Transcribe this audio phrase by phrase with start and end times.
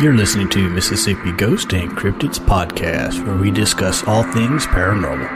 [0.00, 5.26] You're listening to Mississippi Ghost and Cryptids podcast, where we discuss all things paranormal.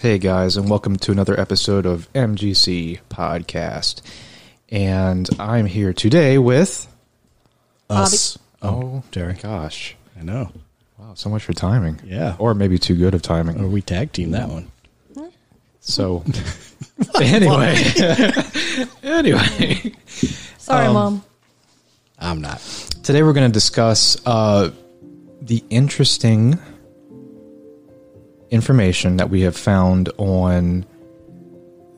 [0.00, 4.02] Hey guys, and welcome to another episode of MGC Podcast.
[4.68, 6.94] And I'm here today with.
[7.88, 8.38] Us.
[8.60, 9.32] Oh, oh Terry.
[9.32, 9.96] gosh.
[10.20, 10.52] I know.
[10.98, 12.02] Wow, so much for timing.
[12.04, 12.36] Yeah.
[12.38, 13.58] Or maybe too good of timing.
[13.64, 14.70] Or we tag team that one.
[15.86, 16.24] So,
[17.20, 17.76] anyway.
[19.02, 19.92] anyway.
[20.56, 21.22] Sorry, mom.
[22.18, 22.58] I'm not.
[23.02, 24.70] Today we're going to discuss uh,
[25.42, 26.58] the interesting
[28.50, 30.86] information that we have found on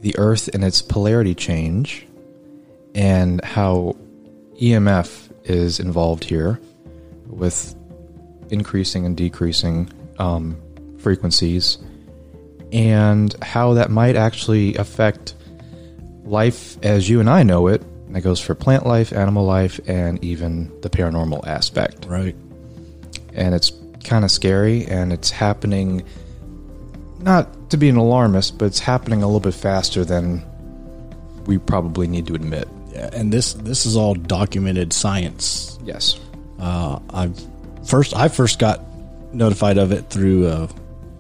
[0.01, 2.09] the Earth and its polarity change,
[2.93, 3.95] and how
[4.61, 6.61] EMF is involved here
[7.29, 7.77] with
[8.51, 10.61] increasing and decreasing um,
[10.99, 11.79] frequencies,
[12.73, 15.35] and how that might actually affect
[16.25, 17.83] life as you and I know it.
[18.07, 22.07] And that goes for plant life, animal life, and even the paranormal aspect.
[22.07, 22.37] Right.
[23.35, 23.73] And it's
[24.05, 26.05] kind of scary, and it's happening.
[27.19, 30.45] Not to be an alarmist, but it's happening a little bit faster than
[31.47, 32.69] we probably need to admit.
[32.93, 35.79] Yeah, and this this is all documented science.
[35.85, 36.19] Yes.
[36.59, 37.31] Uh, I
[37.85, 38.81] first I first got
[39.35, 40.69] notified of it through a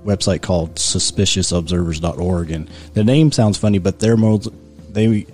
[0.06, 4.40] website called suspiciousobservers.org and the name sounds funny but they're more
[4.90, 5.26] they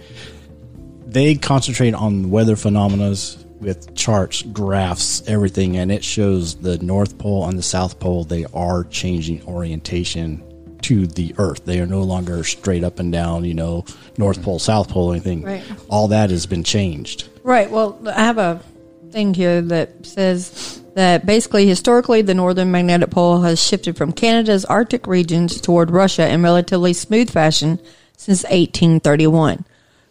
[1.06, 3.14] they concentrate on weather phenomena
[3.60, 8.44] with charts, graphs, everything and it shows the north pole and the south pole they
[8.52, 10.42] are changing orientation
[10.82, 11.64] to the earth.
[11.64, 13.84] They are no longer straight up and down, you know,
[14.18, 15.42] north pole, south pole, anything.
[15.42, 15.62] Right.
[15.88, 17.28] All that has been changed.
[17.42, 17.70] Right.
[17.70, 18.60] Well, I have a
[19.10, 24.64] thing here that says that basically, historically, the northern magnetic pole has shifted from Canada's
[24.64, 27.78] Arctic regions toward Russia in relatively smooth fashion
[28.16, 29.64] since 1831.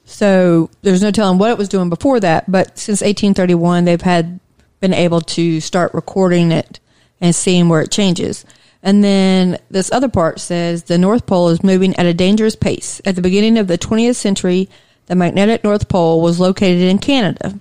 [0.05, 4.39] So there's no telling what it was doing before that, but since 1831, they've had
[4.79, 6.79] been able to start recording it
[7.21, 8.45] and seeing where it changes.
[8.83, 12.99] And then this other part says the North Pole is moving at a dangerous pace.
[13.05, 14.69] At the beginning of the 20th century,
[15.05, 17.59] the magnetic North Pole was located in Canada.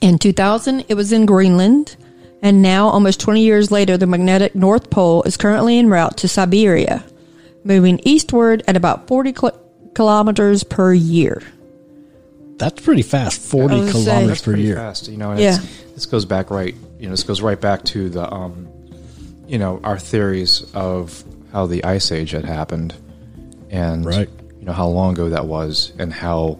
[0.00, 1.96] In 2000, it was in Greenland.
[2.44, 6.28] And now, almost 20 years later, the magnetic North Pole is currently en route to
[6.28, 7.02] Siberia,
[7.64, 9.58] moving eastward at about 40 kil-
[9.94, 11.40] kilometers per year.
[12.58, 14.76] That's pretty fast, 40 I say- kilometers per year.
[14.76, 15.08] fast.
[15.08, 15.58] You know, and Yeah.
[15.94, 16.74] this goes back right.
[17.00, 18.68] You know, this goes right back to the, um,
[19.48, 22.92] you know, our theories of how the ice age had happened,
[23.70, 24.28] and Right.
[24.60, 26.58] you know how long ago that was, and how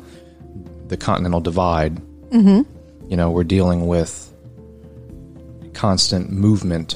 [0.89, 2.01] the continental divide.
[2.33, 2.63] Mm-hmm.
[3.11, 4.31] You know, we're dealing with
[5.75, 6.95] constant movement,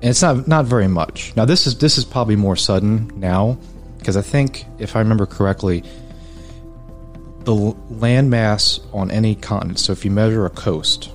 [0.00, 1.32] and it's not not very much.
[1.36, 3.58] Now, this is this is probably more sudden now,
[3.98, 5.82] because I think if I remember correctly,
[7.44, 9.78] the l- land mass on any continent.
[9.78, 11.10] So if you measure a coast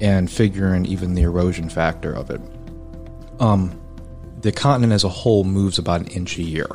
[0.00, 2.40] and figure in even the erosion factor of it,
[3.38, 3.80] um,
[4.40, 6.68] the continent as a whole moves about an inch a year.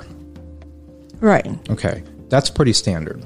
[1.19, 1.47] Right.
[1.69, 3.23] Okay, that's pretty standard,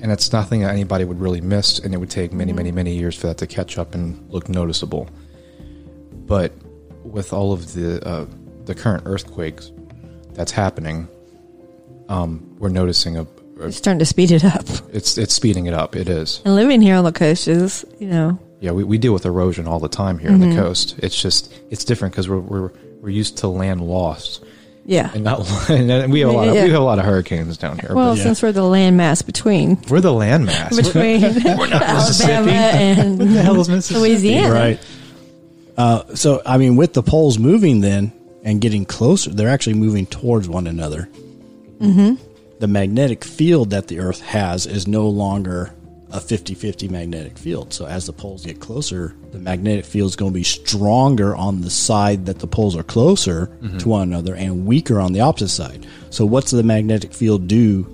[0.00, 2.96] and it's nothing that anybody would really miss, and it would take many, many, many
[2.96, 5.08] years for that to catch up and look noticeable.
[6.26, 6.52] But
[7.04, 8.26] with all of the uh,
[8.64, 9.70] the current earthquakes
[10.32, 11.08] that's happening,
[12.08, 13.22] um, we're noticing a,
[13.60, 14.64] a It's starting to speed it up.
[14.92, 15.96] it's it's speeding it up.
[15.96, 16.40] It is.
[16.44, 19.66] And living here on the coast is, you know, Yeah, we, we deal with erosion
[19.66, 20.96] all the time here on the coast.
[20.98, 22.70] It's just it's different because we're, we're
[23.00, 24.40] we're used to land loss.
[24.84, 25.10] yeah.
[25.14, 26.64] and not and we have a lot of, Yeah.
[26.64, 27.94] we have a lot of hurricanes down here.
[27.94, 30.76] Well, but since we're the landmass between we're the landmass.
[30.84, 34.00] between Alabama and the hell is Mississippi?
[34.00, 34.52] Louisiana.
[34.52, 34.80] Right.
[35.76, 40.06] Uh, so, I mean, with the poles moving then and getting closer, they're actually moving
[40.06, 41.08] towards one another.
[41.78, 42.14] Mm-hmm.
[42.58, 45.74] The magnetic field that the Earth has is no longer
[46.10, 47.74] a 50 50 magnetic field.
[47.74, 51.60] So, as the poles get closer, the magnetic field is going to be stronger on
[51.60, 55.48] the side that the poles are closer to one another and weaker on the opposite
[55.48, 55.86] side.
[56.10, 57.92] So, what's the magnetic field do?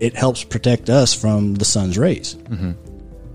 [0.00, 2.36] It helps protect us from the sun's rays.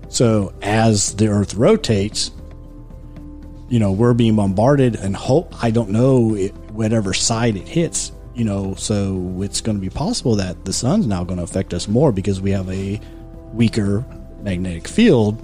[0.08, 2.30] So as the Earth rotates,
[3.68, 8.12] you know, we're being bombarded and hope, I don't know it, whatever side it hits,
[8.34, 11.74] you know, so it's going to be possible that the sun's now going to affect
[11.74, 13.00] us more because we have a
[13.52, 14.04] weaker
[14.42, 15.42] magnetic field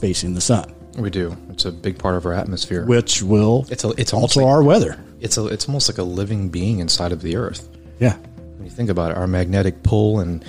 [0.00, 1.36] facing the sun, We do.
[1.50, 2.84] It's a big part of our atmosphere.
[2.86, 5.02] which will It's a, it's alter like, our weather.
[5.20, 7.68] it's a, it's almost like a living being inside of the Earth.
[7.98, 8.16] Yeah.
[8.16, 10.44] When you think about it, our magnetic pull and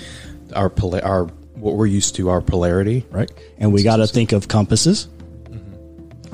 [0.54, 0.72] our
[1.02, 1.24] our
[1.54, 3.06] what we're used to, our polarity.
[3.10, 3.30] Right.
[3.58, 5.08] And we got to think of compasses.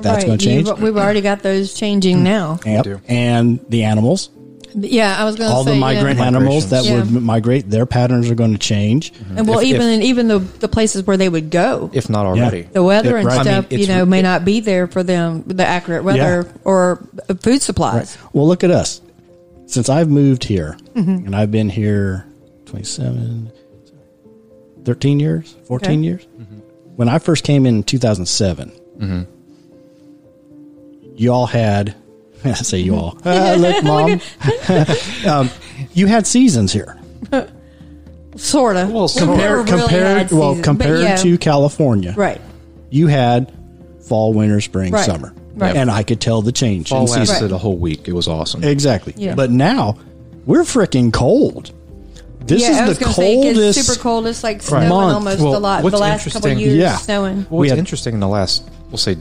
[0.03, 0.67] That's Right, going to change.
[0.67, 2.59] you've- We've already got those changing now.
[2.65, 3.01] Yep.
[3.07, 4.29] And the animals.
[4.75, 5.57] Yeah, I was going to say.
[5.57, 6.25] All say the migrant yeah.
[6.25, 7.11] animals that Migrations.
[7.13, 9.13] would migrate, their patterns are going to change.
[9.35, 12.25] And well, If- even if- even the the places where they would go, if not
[12.25, 12.63] already.
[12.73, 13.33] the weather It- and right.
[13.39, 15.43] I mean, stuff, you know, may it- not be there for them.
[15.45, 16.57] The accurate weather Yeah.
[16.65, 18.17] or uh, food supplies.
[18.33, 18.99] Well, look at us.
[19.67, 21.27] Since I've moved here, Mm-hmm.
[21.27, 22.25] and I've been here
[22.65, 23.51] 27,
[24.85, 25.99] 13 years, 14 Okay.
[26.07, 26.27] years.
[26.95, 28.71] When I first came in 2007,
[31.15, 31.95] y'all had,
[32.45, 34.21] I say you all, Ah, look, mom,
[35.27, 35.49] um,
[35.93, 36.97] you had seasons here.
[38.35, 38.91] Sort of.
[38.91, 42.41] Well, so- Compared, compared, well, compared to California, right.
[42.89, 43.53] you had
[44.07, 45.05] fall, winter, spring, Right.
[45.05, 45.75] summer, Right.
[45.75, 46.89] and I could tell the change.
[46.89, 47.19] Fall in season.
[47.27, 47.51] lasted Right.
[47.51, 48.07] a whole week.
[48.07, 48.63] It was awesome.
[48.63, 49.13] Exactly.
[49.17, 49.35] Yeah.
[49.35, 49.97] But now
[50.47, 51.71] we're freaking cold.
[52.45, 53.85] This yeah, I is was the gonna say it coldest.
[53.85, 54.27] super cold.
[54.27, 55.13] It's like snowing Month.
[55.13, 55.83] almost Well, a lot.
[55.83, 56.97] what's The last couple years, Yeah.
[56.97, 57.35] snowing.
[57.37, 59.15] Well, We what's had- interesting in the last, we'll say,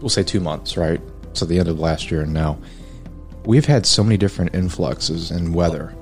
[0.00, 1.00] we'll say two months, right?
[1.34, 2.58] So the end of last year and now,
[3.44, 5.94] we've had so many different influxes in weather.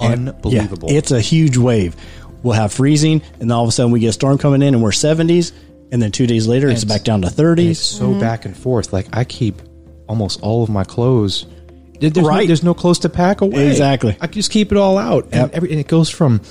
[0.00, 0.90] And- Unbelievable.
[0.90, 1.96] Yeah, it's a huge wave.
[2.42, 4.82] We'll have freezing, and all of a sudden we get a storm coming in, and
[4.82, 5.52] we're 70s,
[5.90, 7.70] and then two days later it's it's- back down to And 30s.
[7.70, 8.20] it's so mm-hmm.
[8.20, 8.92] back and forth.
[8.92, 9.62] Like I keep
[10.08, 11.46] almost all of my clothes.
[12.00, 12.40] There's, Right.
[12.42, 13.68] no, there's no clothes to pack away.
[13.68, 14.16] Exactly.
[14.20, 15.50] I just keep it all out, and, Yep.
[15.54, 16.42] every, and it goes from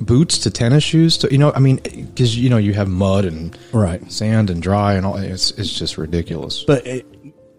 [0.00, 1.50] boots to tennis shoes to you know.
[1.52, 4.10] I mean, because you know you have mud and Right.
[4.12, 5.16] sand and dry and all.
[5.16, 6.62] It's it's just ridiculous.
[6.66, 7.06] But, it,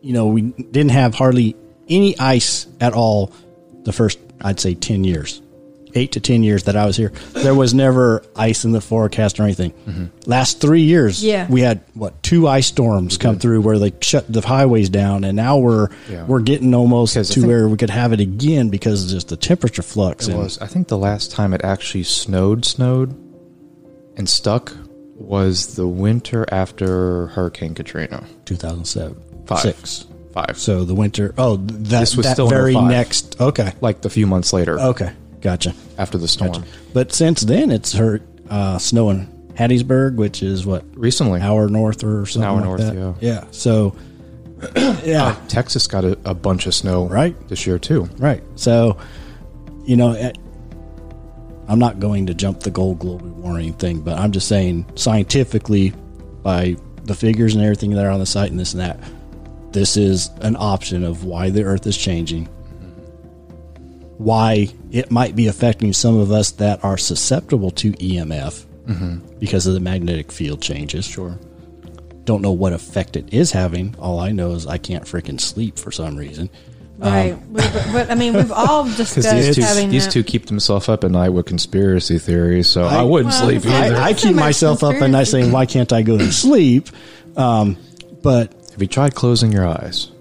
[0.05, 1.55] you know, we didn't have hardly
[1.89, 3.31] any ice at all
[3.83, 5.41] the first, I'd say, 10 years.
[5.97, 7.11] Eight to 10 years that I was here.
[7.33, 9.71] There was never ice in the forecast or anything.
[9.71, 10.05] Mm-hmm.
[10.29, 11.47] Last three years, Yeah.
[11.49, 15.35] we had, what, two ice storms come through where they shut the highways down, and
[15.37, 16.25] now we're Yeah.
[16.25, 19.37] we're getting almost to think- where we could have it again because of just the
[19.37, 20.27] temperature flux.
[20.27, 20.57] It and- was.
[20.59, 23.15] I think the last time it actually snowed, snowed,
[24.17, 24.75] and stuck
[25.17, 28.25] was the winter after Hurricane Katrina.
[28.43, 29.15] 2007.
[29.47, 29.59] Five.
[29.59, 30.05] Six.
[30.33, 30.57] Five.
[30.57, 31.33] So the winter.
[31.37, 33.39] Oh, that, This was that still very next.
[33.39, 33.71] Okay.
[33.81, 35.11] like the few months later Okay.
[35.41, 35.73] Gotcha.
[35.97, 36.51] after the storm.
[36.53, 36.65] Gotcha.
[36.93, 42.25] But since then, it's hurt uh, snowing Hattiesburg, which is what Recently, hour north or
[42.25, 42.95] something hour like north, that.
[42.95, 43.13] yeah.
[43.21, 43.43] Yeah.
[43.51, 43.95] So,
[45.05, 45.39] yeah.
[45.47, 47.35] Texas got a, a bunch of snow Right.
[47.47, 48.09] this year too.
[48.17, 48.43] Right.
[48.55, 48.97] So,
[49.85, 50.33] you know, eh,
[51.67, 55.93] I'm not going to jump the gold global warming thing, but I'm just saying scientifically,
[56.43, 58.99] by the figures and everything that are on the site and this and that,
[59.75, 62.45] this is an option of why the Earth is changing,
[64.17, 68.63] why it might be affecting some of us that are susceptible to EMF
[69.39, 71.05] because of the magnetic field changes.
[71.05, 71.37] Sure.
[72.23, 73.95] Don't know what effect it is having.
[73.99, 76.49] All I know is I can't freaking sleep for some reason.
[76.97, 77.35] Right.
[77.51, 80.11] but, but- but, I mean, we've all Because discussed these two, having these that.
[80.11, 83.87] two keep themselves up at night with conspiracy theories, so I, wouldn't well, sleep I-
[83.87, 83.95] either.
[83.97, 85.31] I, I keep much myself up at night conspiracy.
[85.31, 86.87] saying, "Why can't I go to sleep?"
[87.35, 87.75] Um,
[88.23, 90.11] but Have you tried closing your eyes?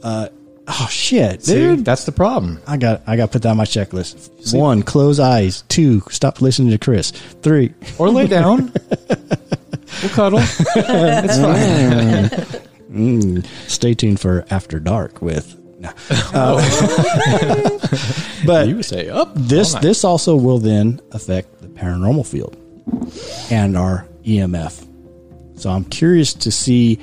[0.00, 0.28] Uh,
[0.68, 1.84] oh shit, See, dude!
[1.84, 2.60] that's the problem.
[2.64, 4.54] I got I got to put that on my checklist.
[4.56, 5.62] One, close eyes.
[5.68, 7.10] Two, stop listening to Chris.
[7.10, 8.72] Three, Or lay down.
[9.08, 10.38] we'll cuddle.
[10.40, 11.36] it's
[12.88, 13.42] fine.
[13.66, 15.58] stay tuned for After Dark with.
[15.80, 15.90] no.
[16.32, 16.58] Uh,
[18.46, 19.32] but You say up.
[19.34, 22.56] this this also will then affect the paranormal field
[23.50, 24.86] and our EMF.
[25.56, 27.00] So I'm curious to see.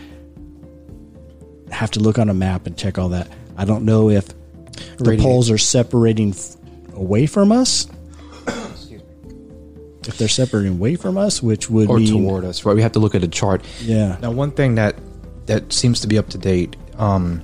[1.74, 3.28] Have to look on a map and check all that.
[3.58, 4.36] I don't know if the
[5.10, 5.20] Radiate.
[5.22, 6.56] poles are separating f-
[6.96, 7.88] away from us.
[10.06, 12.76] If they're separating away from us, which would or mean toward us, right?
[12.76, 13.64] We have to look at a chart.
[13.82, 14.18] Yeah.
[14.22, 14.96] Now, one thing that
[15.46, 17.42] that seems to be up to date, um,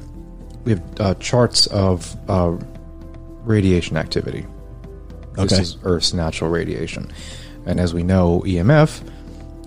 [0.66, 2.58] we have uh, charts of uh,
[3.44, 4.46] radiation activity.
[5.36, 5.62] This Okay.
[5.62, 7.10] is Earth's natural radiation,
[7.66, 9.00] and as we know, EMF,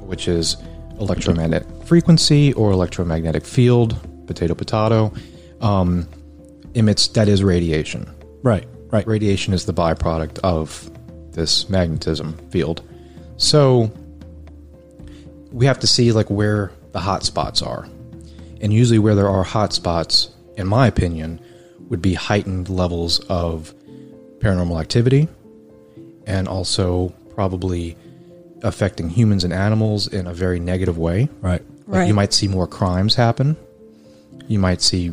[0.00, 0.56] which is
[1.00, 5.12] electromagnetic frequency or electromagnetic field, potato potato,
[5.60, 6.06] um,
[6.74, 8.06] emits that is radiation.
[8.42, 10.90] right, right, Radiation is the byproduct of
[11.32, 12.82] this magnetism field.
[13.36, 13.90] So
[15.50, 17.86] we have to see like where the hot spots are.
[18.60, 21.40] And usually where there are hot spots, in my opinion,
[21.88, 23.74] would be heightened levels of
[24.38, 25.28] paranormal activity
[26.26, 27.96] and also probably
[28.62, 31.28] affecting humans and animals in a very negative way.
[31.40, 31.62] right.
[31.86, 32.08] Like Right.
[32.08, 33.56] you might see more crimes happen.
[34.52, 35.12] You might see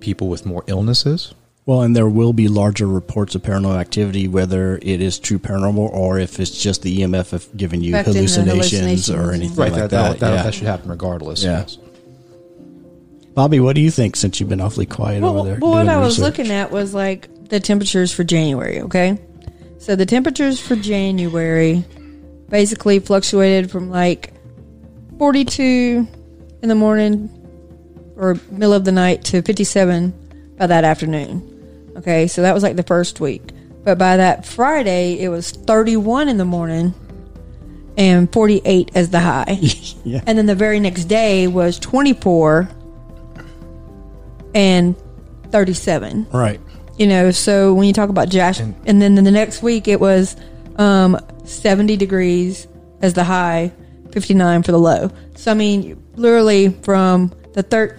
[0.00, 1.34] people with more illnesses.
[1.66, 5.90] Well, and there will be larger reports of paranormal activity, whether it is true paranormal
[5.92, 9.80] or if it's just the EMF giving you Affecting the hallucinations, or anything Right, like
[9.82, 10.10] that, that.
[10.12, 10.42] that, that, yeah.
[10.44, 11.42] that should happen regardless.
[11.42, 11.60] Yeah.
[11.60, 11.78] Yes.
[13.34, 15.58] Bobby, what do you think since you've been awfully quiet Well, over there?
[15.60, 16.38] well, what doing I was research?
[16.38, 18.80] looking at was like the temperatures for January.
[18.82, 19.18] Okay,
[19.78, 21.84] so the temperatures for January
[22.48, 24.32] basically fluctuated from like
[25.18, 26.06] forty-two
[26.62, 27.28] in the morning
[28.16, 31.92] or middle of the night to fifty-seven by that afternoon.
[31.96, 33.42] Okay, so that was like the first week.
[33.84, 36.94] But by that Friday, it was 31 in the morning
[37.96, 39.58] and 48 as the high.
[40.06, 40.20] Yeah.
[40.26, 42.68] And then the very next day was 24
[44.54, 44.94] and
[45.50, 46.26] 37.
[46.30, 46.60] Right.
[46.98, 50.36] You know, so when you talk about Josh, and, then the next week it was
[50.76, 52.68] um, 70 degrees
[53.00, 53.72] as the high,
[54.12, 55.10] 59 for the low.
[55.36, 57.98] So, I mean, literally from the third,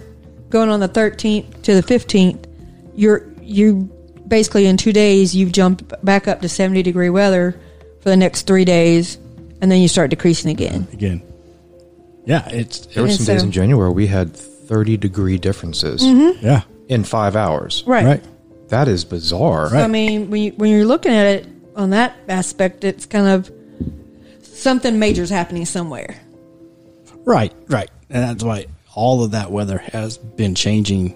[0.56, 2.46] going on the 13th to the 15th,
[2.94, 3.90] you're, you
[4.26, 7.60] basically in two days, you've jumped back up to 70 degree weather
[8.00, 9.16] for the next three days,
[9.60, 10.88] and then you start decreasing again.
[10.94, 11.22] Again.
[12.24, 16.44] Yeah, it's There were And some days in January we had 30 degree differences mm-hmm.
[16.44, 16.62] yeah.
[16.88, 17.84] in five hours.
[17.86, 18.04] Right.
[18.04, 18.24] Right.
[18.68, 19.68] That is bizarre.
[19.68, 21.46] So, I mean, when you when you're looking at it
[21.76, 23.52] on that aspect, it's kind of
[24.42, 26.20] something major is happening somewhere.
[27.24, 27.88] Right, right.
[28.10, 31.14] And that's why all of that weather has been changing,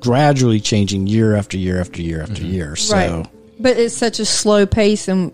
[0.00, 2.74] gradually changing year after year after year after year.
[2.74, 3.26] So, right.
[3.60, 5.32] But it's such a slow pace, and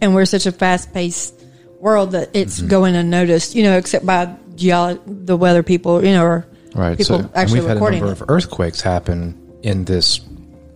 [0.00, 1.34] and we're such a fast paced
[1.80, 3.54] world that it's going unnoticed.
[3.54, 6.02] You know, except by geolo- the weather people.
[6.04, 6.96] You know, or Right.
[6.96, 8.12] people so, and actually we've had a number it.
[8.12, 10.20] of earthquakes happen in this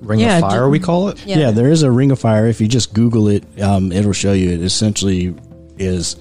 [0.01, 1.25] ring Yeah, of fire, ju- we call it.
[1.25, 1.39] Yeah.
[1.39, 1.51] yeah.
[1.53, 2.47] there is a ring of fire.
[2.49, 4.51] If you just Google it, um, it'll show you.
[4.51, 5.35] It essentially
[5.79, 6.17] is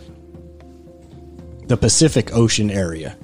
[1.67, 3.15] the Pacific Ocean area.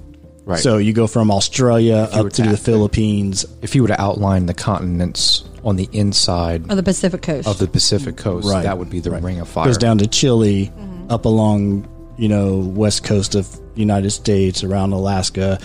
[0.47, 0.59] Right.
[0.59, 3.45] So you go from Australia up to to- the Philippines.
[3.61, 7.47] if you were to outline the continents on the inside of the Pacific coast.
[7.47, 8.63] of the Pacific coast, Right.
[8.63, 9.65] that would be the ring of fire.
[9.65, 11.11] Goes down to Chile, mm-hmm.
[11.11, 11.85] up along
[12.17, 15.59] you know west coast of the United States, around Alaska,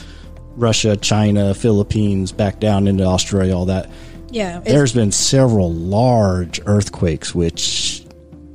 [0.56, 3.56] Russia, China, Philippines, back down into Australia.
[3.56, 3.88] All that.
[4.30, 8.04] yeah, There's been several large earthquakes, which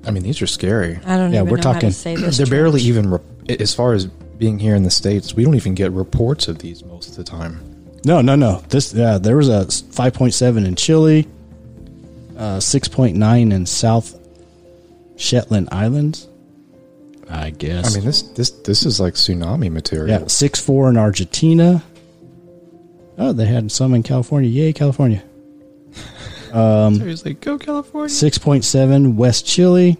[0.05, 0.99] I mean, these are scary.
[1.05, 1.35] I don't know.
[1.37, 2.37] yeah, even we're know how talking- to say this.
[2.39, 3.19] They're barely even, re-
[3.59, 4.07] as far as
[4.37, 7.23] being here in the States, we don't even get reports of these most of the
[7.23, 7.59] time.
[8.05, 8.63] no, no, no.
[8.69, 11.27] This yeah, there was a 5.7 in Chile,
[12.37, 14.15] uh, 6.9 in South
[15.17, 16.27] Shetland Islands.
[17.29, 17.93] I guess.
[17.93, 20.21] I mean, this this this is like tsunami material.
[20.21, 21.83] yeah, six four in Argentina.
[23.17, 24.49] Oh, they had some in California.
[24.49, 25.21] Yay, California.
[26.53, 28.09] Seriously, go California.
[28.09, 29.97] Six point seven West Chile.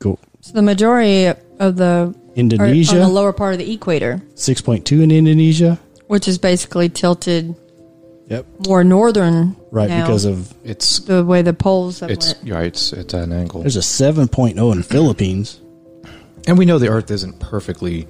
[0.00, 1.26] Go So the majority
[1.60, 2.96] of the Indonesia.
[2.98, 5.78] are on the lower part of the equator, Six point two in Indonesia.
[6.06, 7.54] which is basically tilted
[8.28, 8.46] Yep.
[8.66, 9.54] more northern.
[9.70, 12.50] Right, now, because of It's the way the poles have it's went.
[12.50, 12.66] right.
[12.66, 15.60] It's it's at an angle, there's a seven oh in Philippines.
[16.46, 18.06] and we know the Earth isn't perfectly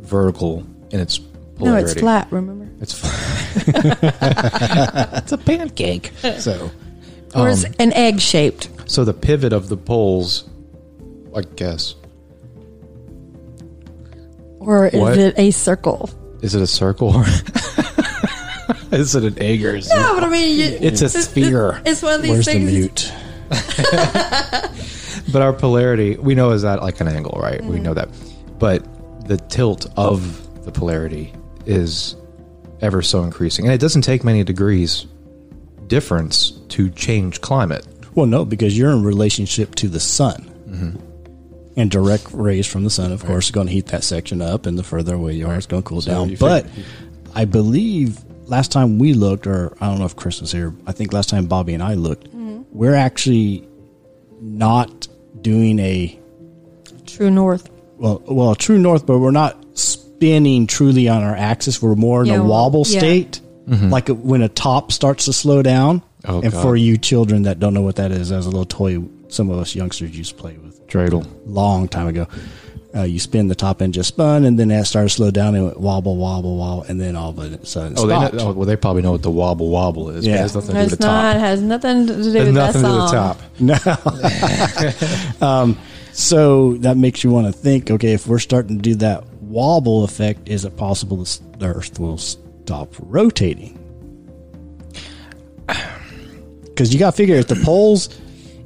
[0.00, 1.64] vertical in its polarity.
[1.64, 2.28] No, it's flat.
[2.30, 3.62] Remember, It's flat.
[5.22, 6.12] it's a pancake.
[6.38, 6.70] So
[7.34, 8.68] or it's Um, an egg shaped.
[8.86, 10.44] So the pivot of the poles,
[11.34, 11.94] I guess,
[14.66, 15.16] Or is What?
[15.16, 16.10] it a circle?
[16.42, 17.22] is it a circle?
[18.92, 21.80] is it an egg or is No, but I mean, you, It's a sphere.
[21.86, 22.72] It's one of these where's the things.
[22.72, 23.12] mute?
[25.32, 27.60] But our polarity, we know is at like an angle, right?
[27.60, 27.68] Mm-hmm.
[27.72, 28.08] We know that.
[28.58, 28.86] But
[29.26, 31.32] the tilt of the polarity
[31.66, 32.14] is
[32.80, 33.64] ever so increasing.
[33.64, 35.06] And it doesn't take many degrees
[35.88, 37.84] difference to change climate.
[38.14, 41.02] Well, no, because you're in relationship to the sun.
[41.76, 44.64] And direct rays from the sun, of course, are going to heat that section up,
[44.64, 46.34] and the further away you are, it's going to cool down.
[46.36, 46.84] But figure-
[47.34, 50.92] I believe last time we looked, or I don't know if Chris was here, I
[50.92, 52.62] think last time Bobby and I looked, mm-hmm.
[52.70, 53.68] we're actually
[54.40, 55.06] not
[55.42, 56.18] doing a
[57.04, 57.68] True north.
[57.98, 61.80] well, well, true north, but we're not spinning truly on our axis.
[61.82, 62.98] We're more in Yeah, a well, wobble yeah.
[62.98, 63.90] state, mm-hmm.
[63.90, 66.02] like when a top starts to slow down.
[66.24, 66.62] Oh, and God.
[66.62, 69.58] for you children that don't know what that is, as a little toy, some of
[69.58, 71.26] us youngsters used to play with Dreidel.
[71.46, 72.26] long time ago.
[72.94, 75.48] Uh, you spin the top end just spun, and then that started to slow down
[75.54, 78.14] and it went wobble, wobble, wobble, and then all of a sudden it Oh, they
[78.14, 78.34] stopped.
[78.34, 80.24] know, oh, well, they probably know what the wobble wobble is.
[80.24, 80.36] but Yeah.
[80.36, 81.40] it has nothing to do with the not top.
[81.42, 83.76] has nothing to do Has with nothing that to do with song.
[83.76, 84.96] the
[85.36, 85.42] top.
[85.42, 85.78] um,
[86.12, 90.04] so that makes you want to think, okay, if we're starting to do that wobble
[90.04, 93.78] effect, is it possible this- the Earth will stop rotating?
[96.64, 98.10] Because you got to figure if the poles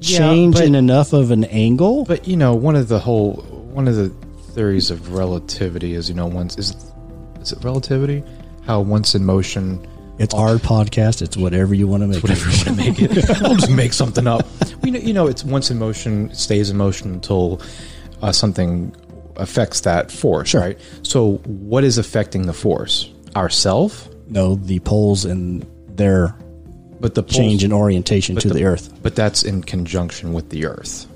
[0.00, 3.34] Yeah, change but- in enough of an angle, But you know, one of the whole
[3.72, 4.08] one of the
[4.54, 6.74] theories of relativity is you know once is
[7.40, 8.22] is it relativity?
[8.66, 9.86] How once in motion,
[10.18, 11.22] it's our podcast.
[11.22, 12.22] It's whatever you want to make.
[12.22, 13.30] whatever you want to make it.
[13.42, 14.46] I'll just make something up.
[14.82, 17.60] We know, you know, it's once in motion, it stays in motion until
[18.22, 18.94] uh, something
[19.36, 20.60] affects that force, Sure.
[20.60, 20.78] right?
[21.02, 23.10] So, what is affecting the force?
[23.34, 25.64] Ourself, No, the poles and
[25.96, 26.34] their
[27.00, 28.92] but the change in orientation to the, Earth.
[29.02, 31.06] But that's in conjunction with the Earth.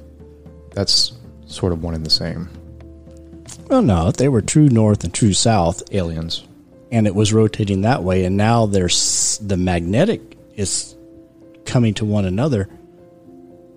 [0.73, 1.13] That's
[1.47, 2.49] sort of one and the same.
[3.69, 6.45] Well, no, they were true north and true south, Aliens.
[6.91, 10.95] and it was rotating that way, and now there's the magnetic is
[11.65, 12.69] coming to one another,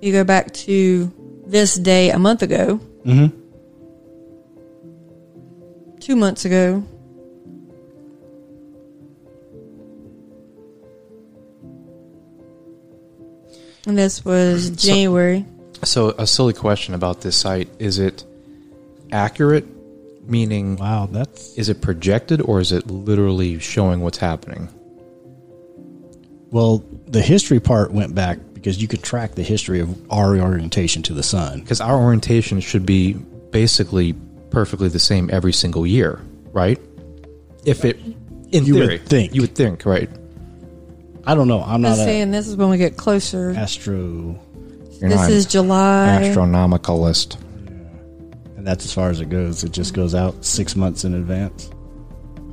[0.00, 1.12] you go back to
[1.46, 3.28] this day a month ago, Mm-hmm.
[6.00, 6.82] two months ago.
[13.88, 15.46] And this was January.
[15.82, 18.22] So, a silly question about this site: Is it
[19.10, 19.66] accurate?
[20.28, 24.68] Meaning, Wow, that's is it projected or is it literally showing what's happening?
[26.50, 26.84] well.
[27.06, 31.14] The history part went back because you could track the history of our orientation to
[31.14, 31.60] the sun.
[31.60, 34.12] Because our orientation should be basically
[34.50, 36.20] perfectly the same every single year,
[36.52, 36.78] right?
[37.64, 37.98] If it,
[38.52, 39.34] in You would theory, think.
[39.34, 40.10] you would think, right?
[41.28, 41.60] I don't know.
[41.62, 43.50] I'm I'm not just an saying this is when we get closer.
[43.56, 43.94] astro,
[45.00, 46.20] You're this not is July.
[46.22, 47.36] astronomicalist.
[48.56, 49.62] and that's as far as it goes.
[49.62, 51.70] It just goes out six months in advance.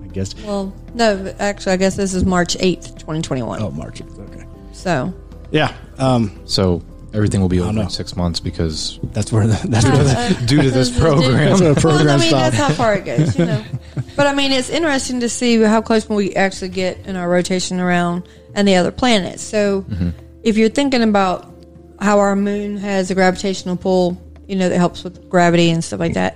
[0.03, 0.35] I guess.
[0.43, 3.61] Well, no, but actually, I guess this is March 8th, 2021.
[3.61, 4.01] Oh, March.
[4.01, 4.45] eighth, Okay.
[4.73, 5.13] So,
[5.51, 5.73] Yeah.
[5.97, 6.41] Um.
[6.45, 6.81] So
[7.13, 7.81] everything will be over know.
[7.83, 11.37] in six months because That's where the, that's where the, due to this program.
[11.37, 12.71] That's what a program well, I mean, that's stopped.
[12.71, 13.63] how far it goes, you know.
[14.17, 17.79] but I mean, it's interesting to see how close we actually get in our rotation
[17.79, 19.43] around and the other planets.
[19.43, 20.09] So, Mm-hmm.
[20.43, 21.51] if you're thinking about
[21.99, 25.99] how our moon has a gravitational pull, you know, that helps with gravity and stuff
[25.99, 26.35] like that,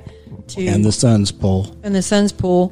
[0.49, 1.75] to and the sun's pull.
[1.83, 2.69] and the sun's pull,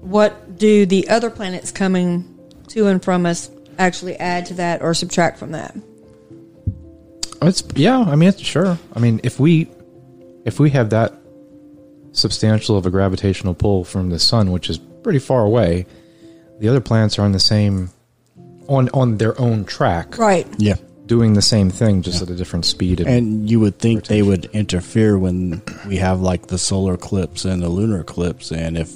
[0.00, 2.24] what do the other planets coming
[2.68, 5.74] to and from us actually add to that or subtract from that?
[7.42, 7.98] It's yeah.
[8.00, 8.78] I mean, it's sure.
[8.94, 9.68] I mean, if we
[10.44, 11.14] if we have that
[12.12, 15.86] substantial of a gravitational pull from the sun, which is pretty far away,
[16.58, 17.90] the other planets are on the same
[18.70, 20.46] on on their own track, Right.
[20.58, 20.76] Yeah.
[21.06, 23.00] doing the same thing, just at a different speed.
[23.00, 27.44] And, And you would think they would interfere when we have like the solar eclipse
[27.44, 28.90] and the lunar eclipse, and if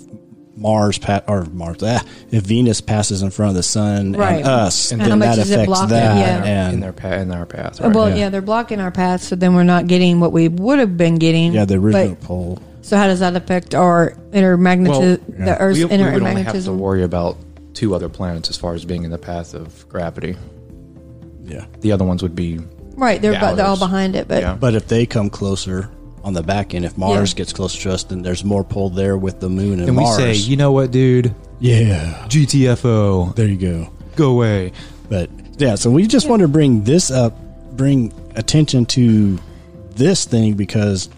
[0.57, 4.37] Mars pa- or Mars, ah, if Venus passes in front of the sun Right.
[4.37, 6.17] and us, And then how much that does it affects block that.
[6.17, 6.45] Yeah.
[6.45, 7.81] And in their path, in our path.
[7.81, 7.97] Uh, Right?
[7.97, 8.15] Well, Yeah.
[8.17, 8.29] yeah.
[8.29, 11.53] they're blocking our path, so then we're not getting what we would have been getting.
[11.55, 12.59] yeah, the original But- pole.
[12.83, 14.89] so how does that affect our intermagnetism?
[14.89, 17.37] Well, the Earth's we, we would only have to worry about
[17.75, 20.37] two other planets as far as being in the path of gravity.
[21.43, 21.67] Yeah.
[21.81, 22.61] The other ones would be
[22.97, 24.55] right, they're, the bu- they're all behind it, but Yeah.
[24.55, 25.91] But if they come closer
[26.23, 27.39] on the back end, if Mars Yeah.
[27.39, 30.07] gets closer to us, then there's more pull there with the moon and and we
[30.07, 33.91] say, you know what, dude, yeah, GTFO, there you go.
[34.17, 34.73] go away.
[35.09, 37.37] But yeah, so we just want to bring this up,
[37.77, 39.39] bring attention to
[39.97, 41.09] this thing because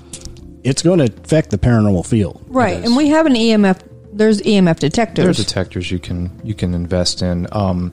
[0.64, 2.42] it's going to affect the paranormal field.
[2.48, 3.78] right, and we have an EMF.
[4.16, 5.22] There's EMF detectors.
[5.24, 5.88] There are detectors.
[5.88, 7.92] detectors you can you can invest in um,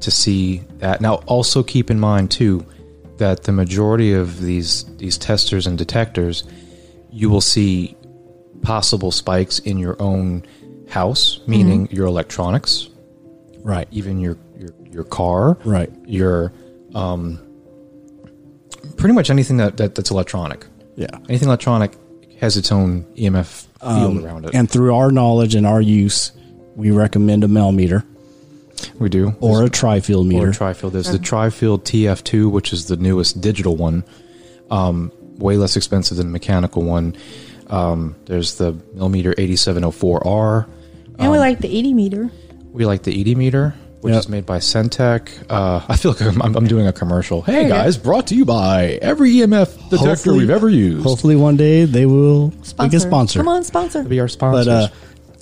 [0.00, 1.00] to see that.
[1.00, 2.64] Now, also keep in mind too
[3.18, 6.44] that the majority of these these testers and detectors,
[7.10, 7.96] you will see
[8.62, 10.44] possible spikes in your own
[10.88, 12.88] house, meaning your electronics,
[13.62, 13.86] Right.
[13.90, 15.90] even your your your car, Right.
[16.06, 16.52] your
[16.94, 17.38] um,
[18.96, 20.66] pretty much anything that, that that's electronic.
[20.96, 21.08] Yeah.
[21.28, 21.96] Anything electronic
[22.40, 24.54] has its own EMF field Um, around it.
[24.54, 26.32] And through our knowledge and our use,
[26.76, 28.04] we recommend a Mel meter
[28.98, 30.48] we do or a tri-field meter.
[30.48, 30.92] Or Trifield.
[30.92, 34.04] There's the Trifield TF2, which is the newest digital one,
[34.70, 37.14] um, way less expensive than the mechanical one.
[37.68, 40.66] Um, there's the Mel meter 8704R.
[41.18, 42.30] and we like the 80 meter.
[42.72, 44.20] We like the 80 meter, which Yep.
[44.20, 45.28] is made by Centec.
[45.50, 47.42] Uh, I feel like I'm, I'm doing a commercial.
[47.42, 47.74] Hey you go.
[47.74, 51.04] guys, brought to you by every EMF detector Hopefully- we've ever used.
[51.04, 53.38] Hopefully, one day they will we can sponsor.
[53.40, 54.02] Come on, sponsor.
[54.02, 54.66] Be our sponsors.
[54.66, 54.88] But uh,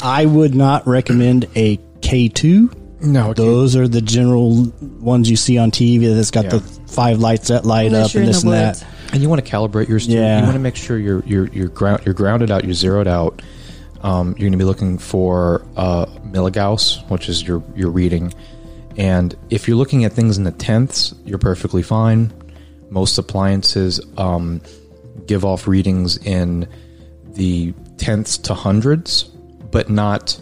[0.03, 4.64] I would not recommend a K2 No, it Those are the general
[5.01, 6.51] ones you see on TV that's got Yeah.
[6.51, 8.85] the five lights that light Unless up and this and that.
[9.12, 10.12] And you want to calibrate yours too.
[10.14, 10.38] Yeah.
[10.38, 13.40] You want to make sure you're you're you're ground you're grounded out, you're zeroed out.
[14.02, 18.32] Um, you're going to be looking for uh, milligauss, which is your your reading.
[18.96, 22.32] And if you're looking at things in the tenths, you're perfectly fine.
[22.90, 24.61] Most appliances um,
[25.26, 26.66] give off readings in
[27.34, 29.24] the tenths to hundreds,
[29.70, 30.40] but not.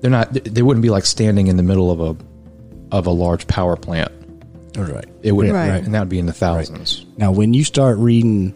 [0.00, 0.32] They're not.
[0.32, 2.16] They wouldn't be like standing in the middle of a
[2.94, 4.12] of a large power plant.
[4.76, 5.06] Right.
[5.22, 5.82] It would, Yeah, Right.
[5.82, 7.06] and that would be in the thousands.
[7.16, 8.52] Now, when you start reading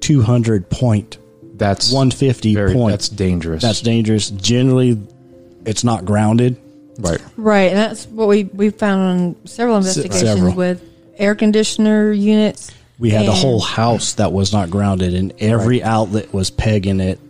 [0.00, 1.18] 200 point,
[1.60, 3.62] That's 150 very, point, That's dangerous.
[3.62, 4.30] that's dangerous.
[4.30, 4.98] Generally,
[5.64, 6.56] it's not grounded.
[6.98, 7.20] right.
[7.36, 10.54] Right, and that's what we we found on several investigations several.
[10.54, 10.82] with
[11.18, 12.72] air conditioner units.
[12.98, 17.20] We had a whole house that was not grounded, and every outlet was pegging it.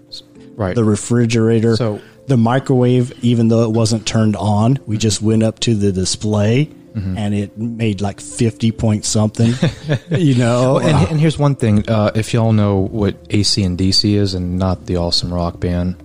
[0.56, 0.74] Right.
[0.74, 5.58] The refrigerator, So- the microwave, even though it wasn't turned on, we just went up
[5.60, 7.18] to the display, Mm-hmm.
[7.18, 9.52] and it made like 50 point something.
[10.10, 13.78] you know, Well, and, and here's one thing: uh, if y'all know what AC and
[13.78, 15.96] DC is, and not the awesome rock band,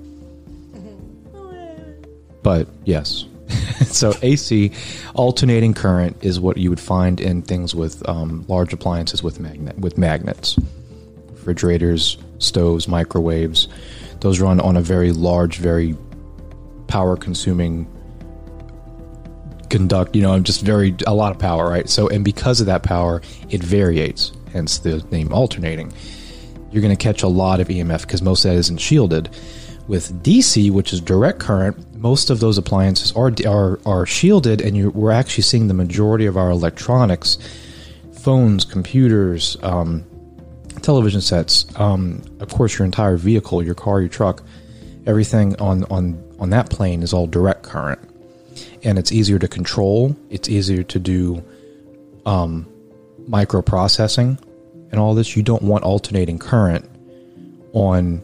[2.43, 3.25] but yes.
[3.85, 4.71] so AC,
[5.15, 9.77] alternating current, is what you would find in things with um, large appliances with magnet
[9.79, 10.55] with magnets,
[11.31, 13.67] refrigerators, stoves, microwaves.
[14.21, 15.95] Those run on a very large, very
[16.87, 17.87] power-consuming
[19.75, 20.15] conduct.
[20.15, 21.89] You know, I'm just very a lot of power, right?
[21.89, 24.31] So, and because of that power, it variates.
[24.53, 25.91] Hence the name alternating.
[26.71, 29.29] You're going to catch a lot of EMF because most of that isn't shielded.
[29.87, 34.77] With DC, which is direct current, most of those appliances are are, are shielded, and
[34.77, 37.37] you're, we're actually seeing the majority of our electronics,
[38.13, 40.05] phones, computers, um,
[40.81, 44.41] television sets, um, of course, your entire vehicle, your car, your truck,
[45.05, 47.99] everything on on on that plane is all direct current,
[48.85, 50.15] and it's easier to control.
[50.29, 51.43] It's easier to do
[52.25, 52.67] um,
[53.27, 54.39] microprocessing
[54.91, 55.35] and all this.
[55.35, 56.89] You don't want alternating current
[57.73, 58.23] on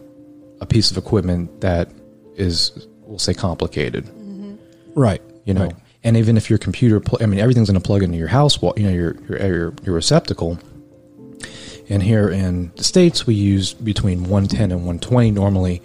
[0.60, 1.90] a piece of equipment that
[2.36, 4.08] is, we'll say, complicated
[4.94, 5.20] right.
[5.44, 5.74] you know Right.
[6.04, 8.60] and even if your computer pl- i mean everything's going to plug into your house
[8.62, 10.58] wall you know your, your your your receptacle
[11.88, 15.82] and here in the states we use between 110 and 120 normally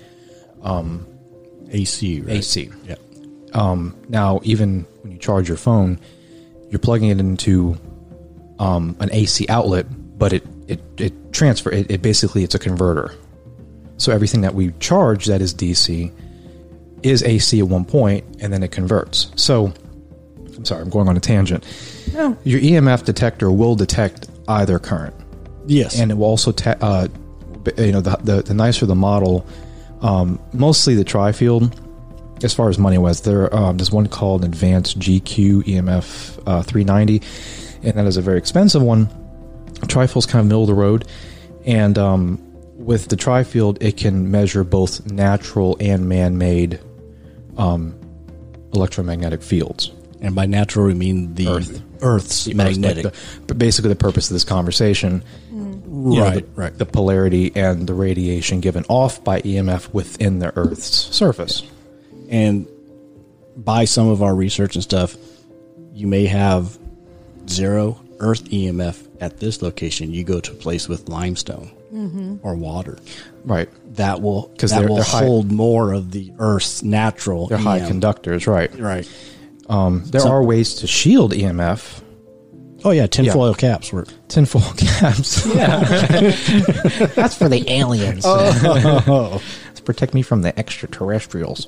[1.71, 2.35] AC, right?
[2.37, 2.95] ac Yeah.
[3.53, 5.99] Um, now even when you charge your phone
[6.69, 7.77] you're plugging it into
[8.59, 9.85] um, an ac outlet
[10.17, 13.13] but it it it transfer it, it basically it's a converter.
[13.97, 16.11] So everything that we charge that is dc
[17.03, 19.31] is ac at one point and then it converts.
[19.35, 19.73] So
[20.55, 21.63] i'm sorry i'm going on a tangent.
[22.43, 25.15] Your emf detector will detect either current.
[25.67, 25.99] Yes.
[25.99, 27.07] and it will also te- uh,
[27.77, 29.45] you know the, the the nicer the model
[30.01, 31.77] um, mostly the tri-field
[32.43, 37.21] as far as money wise there um, there's one called advanced gq emf uh, 390
[37.83, 39.09] and that is a very expensive one
[39.87, 41.07] tri-field's kind of middle of the road
[41.65, 42.41] and um,
[42.75, 46.79] with the tri-field it can measure both natural and man-made
[47.57, 47.99] um,
[48.73, 51.69] electromagnetic fields and by natural, we mean the Earth.
[51.69, 53.03] Earth's The Earth's, like, magnetic.
[53.03, 53.13] the-
[53.45, 56.55] but basically the purpose of this conversation you know, right.
[56.55, 56.77] the, right.
[56.77, 61.63] the polarity and the radiation given off by EMF within the Earth's surface.
[62.29, 62.67] And
[63.55, 65.15] by some of our research and stuff,
[65.93, 66.77] you may have
[67.49, 70.11] zero Earth EMF at this location.
[70.11, 71.71] You go to a place with limestone
[72.43, 72.99] or water
[73.45, 73.69] Right.
[73.95, 77.47] that will 'Cause that they're- will they're high- hold more of the Earth's natural.
[77.47, 78.69] They're high conductors, right.
[78.79, 79.07] Right.
[79.69, 82.01] Um, there So- are ways to shield EMF.
[82.85, 84.09] Oh yeah, tinfoil caps work.
[84.27, 85.45] Tinfoil caps.
[85.47, 85.79] Yeah,
[87.15, 88.23] That's for the aliens.
[88.25, 89.41] Oh, to
[89.87, 91.65] protect me from the extraterrestrials.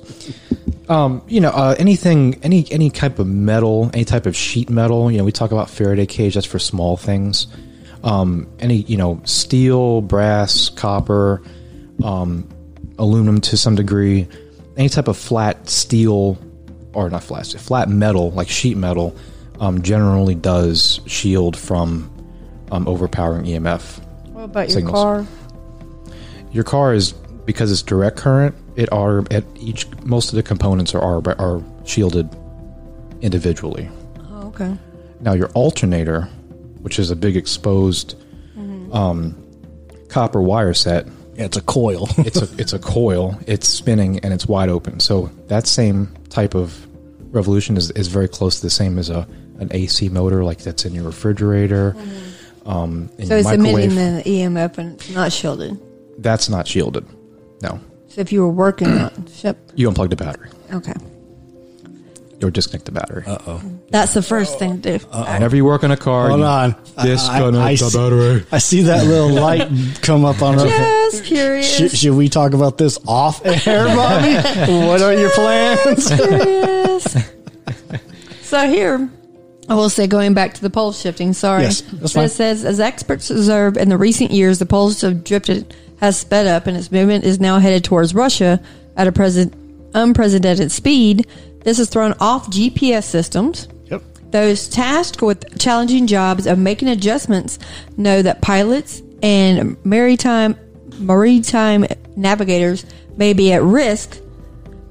[0.88, 5.10] Um, you know, uh, anything, any any type of metal, any type of sheet metal.
[5.10, 6.34] You know, we talk about Faraday cage.
[6.34, 7.48] That's for small things.
[8.04, 11.42] Um, any, you know, steel, brass, copper,
[12.04, 12.48] um,
[12.98, 14.28] aluminum to some degree.
[14.76, 16.38] Any type of flat steel,
[16.92, 19.16] or not flat, flat metal like sheet metal,
[19.60, 22.10] um, generally does shield from
[22.70, 23.98] um, overpowering EMF.
[24.32, 25.26] What about your car?
[26.52, 27.14] Your car is
[27.50, 28.54] because it's direct current.
[28.76, 32.28] It are at each most of the components are are, are shielded
[33.22, 33.90] individually.
[34.30, 34.76] Oh, okay.
[35.20, 36.22] Now your alternator,
[36.82, 38.14] which is a big exposed
[38.92, 39.36] um,
[40.08, 42.08] copper wire set, yeah, it's a coil.
[42.18, 43.36] it's a it's a coil.
[43.48, 45.00] It's spinning and it's wide open.
[45.00, 46.86] So that same type of
[47.34, 49.26] revolution is, is very close to the same as a
[49.58, 51.96] an AC motor, like that's in your refrigerator.
[52.64, 53.90] Um, in So your it's microwave.
[53.92, 55.78] emitting the EMF and it's not shielded.
[56.18, 57.04] That's not shielded.
[57.62, 60.48] No, So if you were working on ship, you unplug the battery.
[60.72, 60.94] okay.
[62.42, 63.22] or disconnect the battery.
[63.26, 63.62] Uh oh.
[63.90, 65.04] That's the first thing to do.
[65.08, 66.70] Whenever you work on a car, Hold you on.
[67.02, 68.46] disconnect I, I, I the see- battery.
[68.50, 69.68] I see that little light
[70.00, 70.66] come up on our.
[71.10, 71.76] Just curious.
[71.76, 74.34] Should, should we talk about this off air, Bobby?
[74.86, 76.08] what are your plans?
[76.08, 77.16] Curious.
[78.42, 79.10] so here,
[79.68, 81.32] I will say, going back to the pole shifting.
[81.34, 82.24] Sorry, Yes, that's So fine.
[82.26, 86.46] it says as experts observe in the recent years, the poles have drifted, has sped
[86.46, 88.60] up, and its movement is now headed towards Russia
[88.96, 89.54] at a present
[89.94, 91.26] unprecedented speed.
[91.62, 93.68] This has thrown off GPS systems.
[93.84, 94.02] Yep.
[94.30, 97.58] Those tasked with challenging jobs of making adjustments
[97.96, 100.56] know that pilots and maritime
[100.98, 101.86] maritime
[102.16, 102.84] navigators
[103.16, 104.18] may be at risk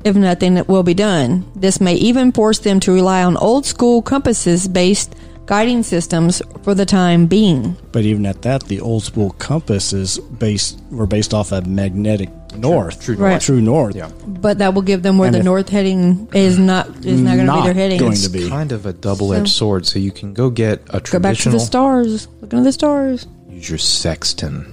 [0.03, 1.49] if nothing will be done.
[1.55, 5.13] This may even force them to rely on old school compasses based
[5.49, 7.75] guiding systems for the time being.
[7.91, 12.29] But even at that, the old school compass is based were based off of magnetic
[12.55, 13.31] north, true Right.
[13.31, 13.43] north.
[13.43, 13.95] true north.
[13.95, 14.09] Yeah.
[14.27, 17.47] But that will give them where And the north heading is not is not going
[17.47, 17.99] to be Not their heading.
[17.99, 18.47] going It's to be.
[18.47, 19.87] kind of a double-edged sword.
[19.87, 21.19] So you can go get a traditional.
[21.19, 22.27] Go back to the stars.
[22.41, 23.25] Look at the stars.
[23.49, 24.67] use your sextant,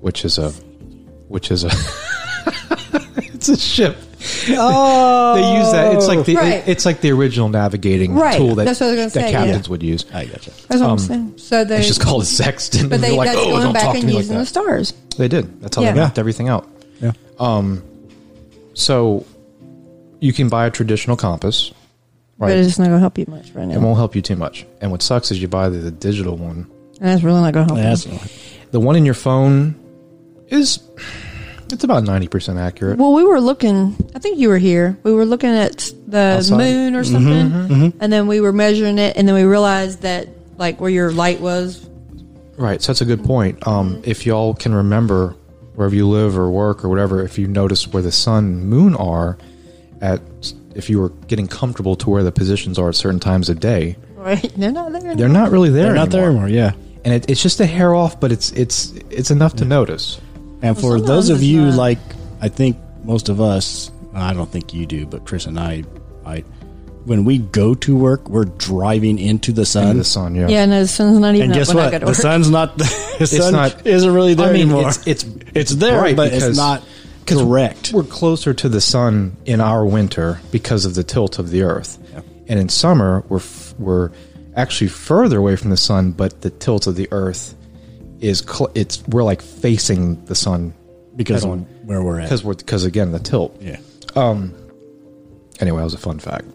[0.00, 0.50] which is a,
[1.28, 1.70] which is a,
[3.34, 3.96] it's a ship.
[4.50, 5.94] Oh, They use that.
[5.94, 6.62] It's like the Right.
[6.68, 8.36] it's like the original navigating Right.
[8.36, 9.70] tool that, That's what I was gonna that say, captains yeah.
[9.70, 10.04] would use.
[10.12, 10.50] I gotcha.
[10.68, 11.34] That's what Um, I'm saying.
[11.36, 12.90] So they, It's just called a sextant.
[12.90, 14.46] but they they're like, that's oh, going don't back talk and me like using the
[14.46, 14.92] stars.
[15.16, 15.60] They did.
[15.62, 15.92] That's how Yeah.
[15.92, 16.68] they mapped everything out.
[17.00, 17.12] Yeah.
[18.74, 19.24] So
[20.20, 21.72] you can buy a traditional compass,
[22.38, 22.48] Right.
[22.48, 23.74] But it's not going to help you much right now.
[23.74, 24.64] It won't help you too much.
[24.80, 26.66] And what sucks is you buy the, the digital one.
[26.98, 28.18] And that's really not going to help That's, you.
[28.70, 29.74] The one in your phone
[30.48, 30.78] is
[31.72, 32.98] it's about ninety percent accurate.
[32.98, 33.96] Well, we were looking.
[34.14, 34.98] I think you were here.
[35.02, 36.56] We were looking at the Outside?
[36.58, 37.12] moon or mm-hmm.
[37.12, 37.72] something, mm-hmm.
[37.72, 37.98] Mm-hmm.
[38.02, 40.28] and then we were measuring it, and then we realized that
[40.58, 41.88] like where your light was.
[42.56, 42.82] Right.
[42.82, 43.66] So that's a good point.
[43.66, 45.34] Um, if y'all can remember
[45.74, 48.94] wherever you live or work or whatever, if you notice where the sun and moon
[48.96, 49.38] are
[50.02, 50.20] at,
[50.74, 53.96] if you were getting comfortable to where the positions are at certain times of day,
[54.14, 54.52] Right?
[54.56, 55.16] They're not there.
[55.16, 55.84] they're not really there.
[55.84, 56.48] they're not there anymore.
[56.48, 56.72] Yeah.
[57.06, 60.20] and it, it's just a hair off, but it's it's it's enough to notice.
[60.62, 61.74] And for those of you not.
[61.76, 61.98] like,
[62.40, 65.84] I think most of us, I don't think you do, but Chris and I,
[66.26, 66.40] I,
[67.06, 69.84] when we go to work, we're driving into the sun.
[69.88, 70.48] Into the sun, yeah.
[70.48, 71.90] Yeah, no, the sun's not even And up guess when I what?
[71.92, 72.16] go to The work.
[72.16, 72.76] sun's not.
[73.20, 74.88] The sun not- isn't really there I mean, anymore.
[74.88, 76.82] it's it's It's there, right, but because- it's not
[77.26, 77.92] correct.
[77.92, 81.98] We're closer to the sun in our winter because of the tilt of the Earth,
[82.48, 84.10] and in summer we're f- we're
[84.56, 87.54] actually further away from the sun, but the tilt of the Earth
[88.20, 90.74] is cl- it's we're like facing the sun
[91.16, 91.58] because of on.
[91.84, 92.24] where we're at.
[92.24, 93.56] because we're because again the tilt.
[93.60, 93.78] yeah.
[94.14, 94.54] Um.
[95.60, 96.46] Anyway, that was a fun fact.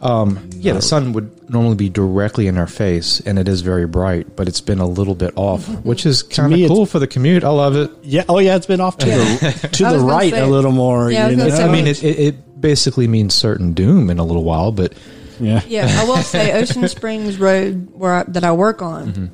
[0.00, 3.86] Um, yeah, the sun would normally be directly in our face, and it is very
[3.86, 7.06] bright, but it's been a little bit off, which is kind of cool for the
[7.06, 7.44] commute.
[7.44, 7.90] I love it.
[8.02, 8.24] Yeah.
[8.28, 8.56] Oh, yeah.
[8.56, 11.10] It's been off to the to the right say- a little more.
[11.10, 11.56] Yeah, I you gonna know?
[11.66, 14.92] I mean, it, it, it basically means certain doom in a little while, but
[15.40, 15.62] yeah.
[15.66, 19.30] Yeah, I will say Ocean Springs Road where I, that I work on.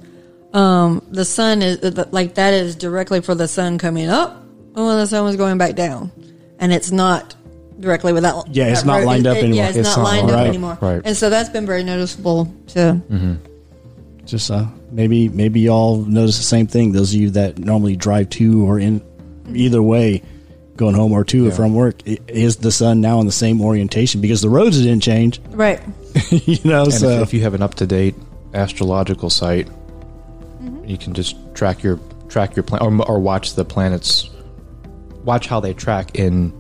[0.53, 4.37] Um, the sun is like that is directly for the sun coming up
[4.75, 6.11] and when the sun was going back down,
[6.59, 7.35] and it's not
[7.81, 8.47] directly with that.
[8.55, 9.07] Yeah, it's that not road.
[9.07, 9.57] lined It- up it- anymore.
[9.57, 10.79] Yeah, it's, It's not not lined up right, anymore.
[10.81, 11.03] right.
[11.05, 13.01] And so that's been very noticeable to.
[14.25, 16.93] Just uh, maybe maybe y'all notice the same thing.
[16.93, 19.03] Those of you that normally drive to or in
[19.53, 20.23] either way,
[20.77, 24.21] going home or to or from work, is the sun now in the same orientation
[24.21, 25.41] because the roads didn't change.
[25.51, 25.81] Right.
[26.31, 28.15] you know, and so if, if you have an up to date
[28.55, 29.67] astrological site,
[30.63, 30.85] Mm-hmm.
[30.85, 31.99] you can just track your
[32.29, 34.31] track your plan or, or watch the planets,
[35.25, 36.53] watch how they track in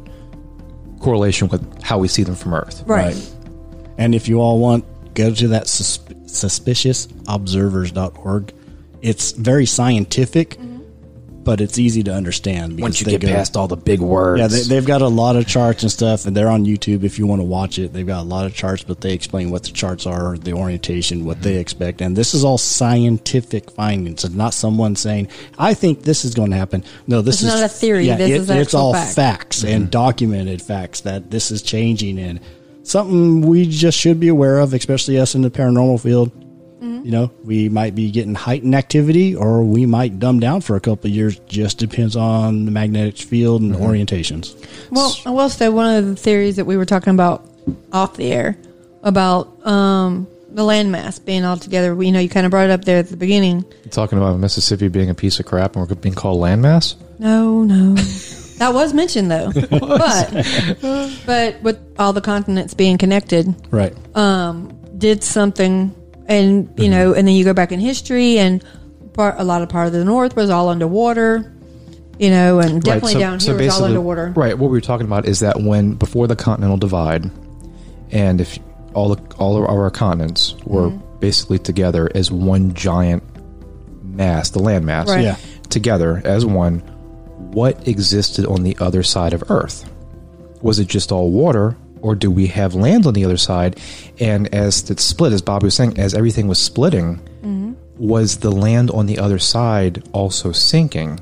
[1.01, 2.83] correlation with how we see them from Earth.
[2.87, 3.15] Right.
[3.99, 8.55] And if you all want, go to that sus- suspiciousobservers.org.
[9.03, 10.72] It's very scientific, mm-hmm.
[11.44, 12.76] But it's easy to understand.
[12.76, 15.02] because Once you they get go- past all the big words, Yeah, they, they've got
[15.02, 17.78] a lot of charts and stuff, and they're on YouTube if you want to watch
[17.78, 17.92] it.
[17.92, 21.24] They've got a lot of charts, but they explain what the charts are, the orientation,
[21.24, 21.61] what they mm-hmm.
[21.61, 24.24] expect, and this is all scientific findings.
[24.24, 25.28] It's not someone saying,
[25.59, 28.07] "I think this is going to happen." No, this It's is not a theory.
[28.07, 29.14] Yeah, This it- is it's all fact.
[29.14, 29.74] facts mm-hmm.
[29.74, 32.40] and documented facts that this is changing and
[32.83, 36.31] something we just should be aware of, especially us in the paranormal field.
[36.83, 37.05] Mm-hmm.
[37.05, 40.81] You know, we might be getting heightened activity, or we might dumb down for a
[40.81, 41.38] couple of years.
[41.47, 44.57] Just depends on the magnetic field and orientations.
[44.90, 47.47] Well, I will say one of the theories that we were talking about
[47.92, 48.57] off the air
[49.05, 52.01] about um, the landmass being all together.
[52.03, 53.64] You know, you kind of brought it up there at the beginning.
[53.90, 56.97] talking about Mississippi being a piece of crap and we're being called landmass.
[57.21, 57.95] No, no.
[58.59, 59.53] that was mentioned though.
[59.71, 63.95] but but with all the continents being connected, Right.
[64.99, 65.95] did something
[66.29, 68.65] and you know, and then you go back in history and
[69.15, 71.53] part a lot of part of the north was all underwater.
[72.19, 74.33] you know, and definitely so- down so here it's all underwater.
[74.37, 74.57] Right.
[74.57, 77.31] What we were talking about is that when before the continental divide,
[78.11, 78.59] and if
[78.95, 81.19] all the, all of our continents were Mm-hmm.
[81.21, 83.23] basically together as one giant
[84.05, 85.25] mass, the land mass, Right.
[85.25, 85.37] Yeah.
[85.71, 86.81] together as one,
[87.51, 89.91] what existed on the other side of Earth?
[90.61, 93.81] Was it just all water, or do we have land on the other side?
[94.21, 97.73] And as it split, as Bobby was saying, as everything was splitting, Mm-hmm.
[97.99, 101.19] was the land on the other side also sinking?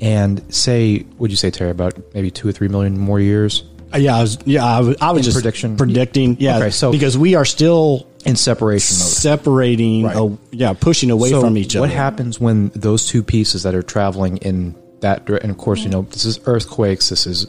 [0.00, 3.98] And say, would you say, Terry, about maybe two or three million more years Uh,
[3.98, 4.38] Yeah, I was.
[4.44, 5.76] Yeah, I was, I was just prediction?
[5.76, 6.36] predicting.
[6.38, 9.08] Yeah, Okay, so- because we are still in separation mode?
[9.08, 10.04] separating.
[10.04, 10.16] Right.
[10.16, 11.80] uh, yeah, pushing away So from each other.
[11.86, 15.82] What happens when those two pieces that are traveling in that dire- and of course
[15.84, 17.46] you know this is earthquakes, this is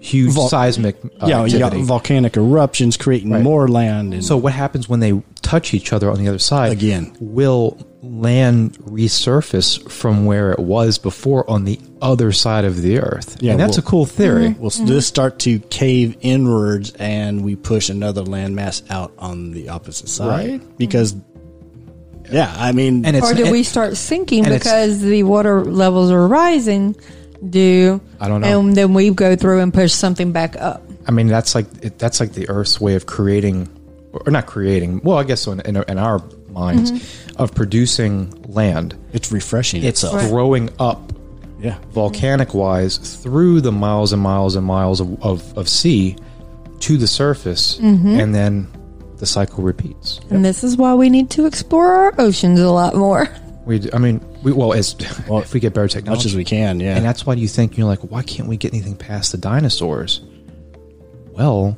[0.00, 3.42] huge Vol- seismic uh, yeah, you got volcanic eruptions creating Right.
[3.42, 4.14] more land.
[4.14, 6.72] And So what happens when they touch each other on the other side?
[6.72, 7.14] Again.
[7.20, 13.36] will land resurface from where it was before on the other side of the earth?
[13.40, 14.56] Yeah, and that's well- a cool theory.
[14.58, 19.68] we'll s just start to cave inwards, and we push another landmass out on the
[19.68, 20.48] opposite side.
[20.50, 20.78] Right.
[20.78, 21.14] Because,
[22.32, 26.10] yeah, I mean, And it's or do and- we start sinking because the water levels
[26.10, 26.96] are rising?
[27.48, 28.60] Do I don't know.
[28.60, 30.82] And then we go through and push something back up.
[31.06, 33.68] I mean, that's like that's like the Earth's way of creating,
[34.12, 35.00] or not creating.
[35.02, 37.42] Well, I guess in, in, in our minds, Mm-hmm.
[37.42, 38.94] of producing land.
[39.12, 40.28] it's refreshing It's itself.
[40.28, 41.12] throwing up
[41.60, 41.78] Yeah.
[41.92, 46.16] volcanic wise through the miles and miles and miles of, of, of sea
[46.80, 48.20] to the surface, Mm-hmm.
[48.20, 48.68] and then
[49.18, 50.20] the cycle repeats.
[50.30, 53.28] And this is why we need to explore our oceans a lot more.
[53.64, 54.96] We, d- I mean, we well, as
[55.28, 56.96] Well, if we get better technology, Much as we can, yeah.
[56.96, 60.22] And that's why you think you're like, why can't we get anything past the dinosaurs?
[61.32, 61.76] Well,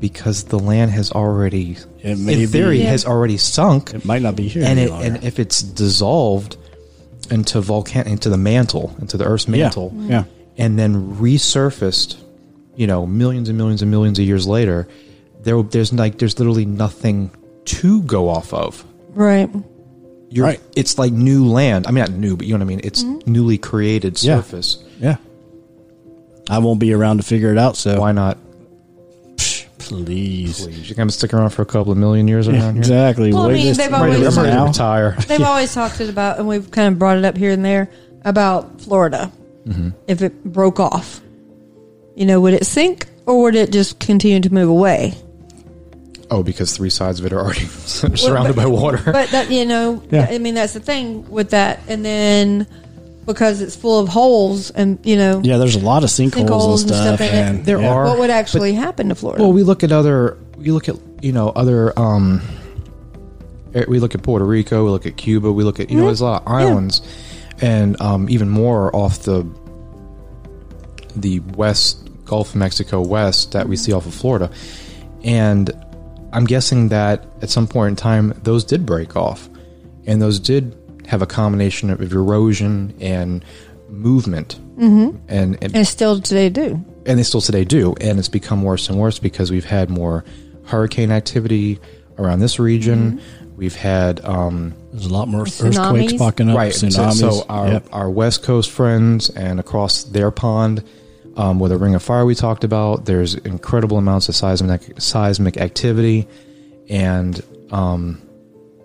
[0.00, 4.22] because the land has already, It may in theory, be- has already sunk, it might
[4.22, 6.56] not be here and any it, and if it's dissolved
[7.30, 10.10] into volcan into the mantle, into the Earth's mantle, mm-hmm.
[10.10, 10.24] yeah.
[10.58, 12.22] and then resurfaced,
[12.76, 14.86] you know, millions and millions and millions of years later,
[15.40, 17.30] there there's like there's literally nothing
[17.64, 18.84] to go off of.
[19.10, 19.48] Right.
[20.34, 20.60] You're, Right.
[20.74, 21.86] It's like new land.
[21.86, 22.80] I mean, not new, but you know what I mean.
[22.82, 23.30] It's Mm-hmm.
[23.32, 24.82] newly created surface.
[24.98, 25.16] yeah.
[26.50, 28.36] I won't be around to figure it out, so Why not?
[29.36, 30.64] Psh, please.
[30.64, 32.80] Please, you're gonna stick around for a couple of million years around here.
[32.80, 33.32] Exactly.
[33.32, 35.16] Well, I mean, they've always- this I'm ready retire.
[35.28, 37.88] They've always talked about, and we've kind of brought it up here and there
[38.24, 39.30] about Florida.
[39.68, 39.90] Mm-hmm.
[40.08, 41.20] If it broke off,
[42.16, 45.14] you know, would it sink or would it just continue to move away?
[46.30, 47.60] Oh, because three sides of it are already
[48.16, 48.98] surrounded by water.
[49.12, 50.26] But that you know, Yeah.
[50.30, 51.80] I mean, that's the thing with that.
[51.88, 52.66] And then
[53.26, 56.80] because it's full of holes, and you know, Yeah, there's a lot of sinkholes, sinkholes
[56.82, 57.20] and stuff.
[57.20, 57.64] in and, it.
[57.64, 57.88] There yeah.
[57.92, 59.42] are- what would actually happen to Florida?
[59.42, 60.36] Well, we look at other.
[60.56, 61.98] We look at you know other.
[61.98, 62.40] um
[63.74, 64.84] eh, We look at Puerto Rico.
[64.84, 65.52] We look at Cuba.
[65.52, 67.00] We look at you know there's a lot of islands,
[67.60, 69.46] and um, even more off the
[71.16, 74.50] the west Gulf of Mexico west that we see off of Florida,
[75.22, 75.70] and
[76.34, 79.48] I'm guessing that at some point in time those did break off,
[80.06, 83.44] and those did have a combination of erosion and
[83.88, 85.16] movement, mm-hmm.
[85.28, 86.84] and, and and still today do.
[87.06, 90.24] and they still today do and it's become worse and worse because we've had more
[90.64, 91.78] hurricane activity
[92.18, 93.20] around this region
[93.56, 95.78] we've had um, There's a lot more Tsunamis.
[95.78, 96.56] earthquakes popping up.
[96.56, 97.88] right so, so our, Yep.
[97.92, 100.82] our west coast friends and across their pond
[101.36, 105.56] um, with a ring of fire we talked about there's incredible amounts of seismic seismic
[105.56, 106.26] activity
[106.88, 107.42] and
[107.72, 108.20] um,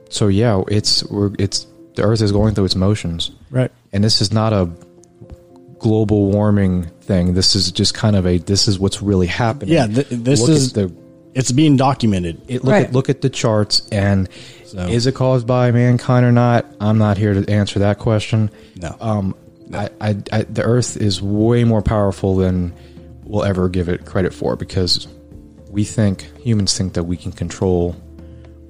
[0.10, 3.72] so yeah it's we're, it's the earth is going through its motions right.
[3.94, 4.70] and this is not a
[5.80, 7.34] global warming thing.
[7.34, 9.74] This is just kind of a this is what's really happening.
[9.74, 10.94] Yeah, th- this Look is the
[11.34, 12.42] It's being documented.
[12.50, 12.86] it, look Right.
[12.88, 14.28] at look at the charts and
[14.66, 16.66] So- is it caused by mankind or not?
[16.82, 18.52] I'm not here to answer that question.
[18.76, 18.96] No.
[19.00, 19.36] Um,
[19.74, 22.74] I, I, I, the Earth is way more powerful than
[23.24, 25.08] we'll ever give it credit for because
[25.70, 27.92] we think humans think that we can control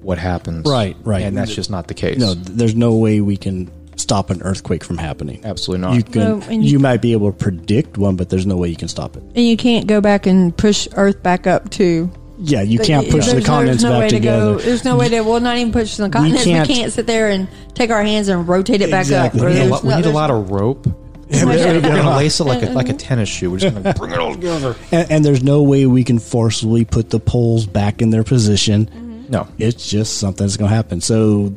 [0.02, 0.66] what happens.
[0.66, 1.22] Right, right.
[1.22, 2.18] and that's just not the case.
[2.18, 5.40] No, there's no way we can stop an earthquake from happening.
[5.44, 5.94] absolutely not.
[5.94, 8.68] You can, No, you, you- might be able to predict one, but there's no way
[8.68, 9.22] you can stop it.
[9.22, 12.10] And you can't go back and push Earth back up to.
[12.42, 14.52] Yeah, you can't push the There's- continents there's no back way to together.
[14.54, 14.58] go.
[14.58, 15.20] There's no way to.
[15.20, 16.46] Well, not even push the continents.
[16.46, 19.40] We can't- can't, sit there and take our hands and rotate it back Exactly.
[19.40, 19.46] up.
[19.46, 20.86] we need, a lot, we need a lot of rope.
[21.32, 23.52] Yeah, we're there we going to lace it like a, like a tennis shoe.
[23.52, 24.74] We're just going to bring it all together.
[24.90, 29.26] and, and there's no way we can forcibly put the poles back in their position.
[29.28, 31.00] No, It's just something that's going to happen.
[31.00, 31.54] So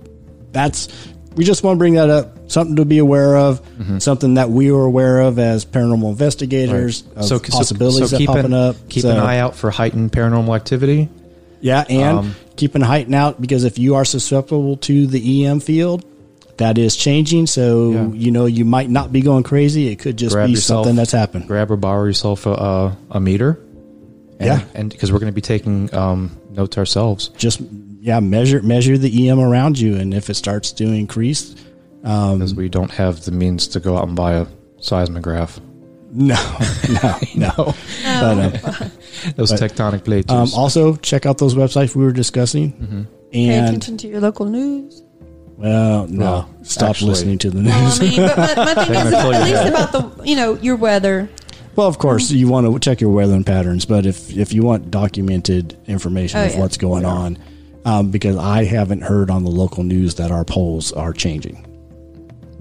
[0.52, 0.90] that's
[1.36, 2.43] we just want to bring that up.
[2.54, 3.62] Something to be aware of.
[4.00, 7.04] Something that we were aware of as paranormal investigators.
[7.16, 8.76] Of so possibilities so that keep popping an, up.
[8.90, 11.10] Keep So- an eye out for heightened paranormal activity.
[11.62, 15.60] Yeah, and Um, keep an heighten out because if you are susceptible to the EM
[15.62, 16.04] field,
[16.58, 17.48] that is changing.
[17.48, 18.08] So Yeah.
[18.14, 19.88] you know you might not be going crazy.
[19.88, 21.48] It could just Grab be yourself- something that's happened.
[21.48, 23.60] Grab or borrow yourself a, a, a meter.
[24.40, 24.60] And, Yeah.
[24.76, 27.30] and because we're going to be taking um, notes ourselves.
[27.38, 27.62] Just
[28.02, 31.56] yeah, measure measure the EM around you, and if it starts to increase,
[32.04, 34.46] um, because we don't have the means to go out and buy a
[34.80, 35.60] seismograph.
[36.12, 36.36] no,
[36.90, 37.74] no, no.
[38.04, 38.38] But,
[38.84, 38.92] um,
[39.36, 40.32] Those tectonic plates.
[40.32, 43.08] um, also, check out those websites we were discussing.
[43.32, 45.02] Pay And attention to your local news.
[45.58, 48.00] well, no, Well, stop actually- listening to the Well, news.
[48.00, 49.68] I mean, but my, my thing is gonna at least head.
[49.74, 51.30] about the you know your weather.
[51.76, 54.62] Well, of course, you want to check your weather and patterns, but if if you
[54.64, 56.60] want documented information Oh, of yeah.
[56.60, 57.40] what's going on,
[57.86, 61.66] um, because I haven't heard on the local news that our poles are changing.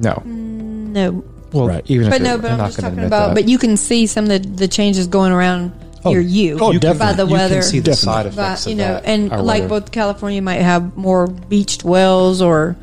[0.02, 0.22] No.
[0.26, 1.84] No, Well, Right.
[1.86, 3.28] even but if no, but I'm just talking about.
[3.28, 3.34] that.
[3.34, 5.72] But you can see some of the, the changes going around
[6.04, 7.14] Oh, near you oh, by definitely.
[7.24, 8.30] the You can see the Definitely.
[8.30, 9.68] side by, effects you of know, that, and like weather.
[9.68, 12.76] both California might have more beached wells or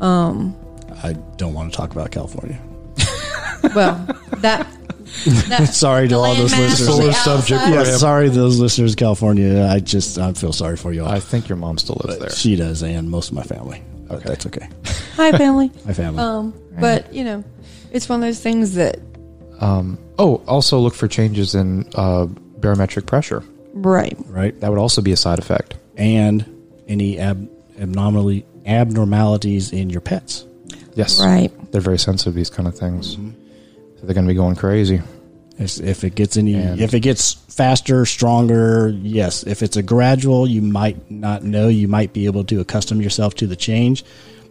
[0.00, 0.54] Um,
[1.02, 2.58] I don't want to talk about California.
[3.74, 3.94] well
[4.38, 4.66] that.
[5.48, 6.84] that Sorry to all those listeners.
[6.86, 9.64] Solar subject Yeah, sorry those listeners California.
[9.70, 11.10] I just I feel sorry for you all.
[11.10, 12.30] I think your mom still lives there.
[12.30, 13.82] She does, and most of my family.
[14.08, 14.68] But that's okay.
[15.16, 15.70] Hi, family.
[15.86, 16.20] My family.
[16.22, 17.44] Um, but you know,
[17.92, 18.98] it's one of those things that
[19.60, 23.42] Um, oh, also look for changes in uh, barometric pressure.
[23.72, 24.16] right.
[24.28, 24.58] right?
[24.60, 25.76] That would also be a side effect.
[25.96, 26.44] And
[26.88, 27.48] any ab-
[27.80, 30.44] abnormally abnormalities in your pets.
[30.94, 31.20] Yes.
[31.20, 31.50] Right.
[31.72, 33.14] They're very sensitive to these kind of things.
[33.16, 35.00] So they're going to be going crazy.
[35.58, 39.44] If if it gets any, And- if it gets faster, stronger, yes.
[39.44, 41.68] If it's a gradual, you might not know.
[41.68, 44.04] You might be able to accustom yourself to the change.